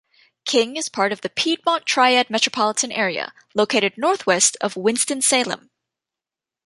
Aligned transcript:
King 0.45 0.77
is 0.77 0.89
part 0.89 1.11
of 1.11 1.21
the 1.21 1.29
Piedmont 1.29 1.85
Triad 1.85 2.31
metropolitan 2.31 2.91
area, 2.91 3.35
located 3.53 3.99
northwest 3.99 4.57
of 4.59 4.75
Winston-Salem. 4.75 5.69